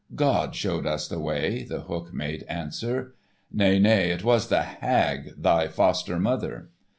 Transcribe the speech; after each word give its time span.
"God 0.15 0.55
showed 0.55 0.87
us 0.87 1.07
the 1.07 1.19
way," 1.19 1.61
The 1.61 1.81
Hook 1.81 2.11
made 2.11 2.41
answer. 2.49 3.13
"Nay, 3.51 3.77
nay, 3.77 4.09
it 4.09 4.23
was 4.23 4.47
the 4.47 4.63
hag, 4.63 5.29
thy 5.37 5.67
foster 5.67 6.17
mother." 6.17 6.71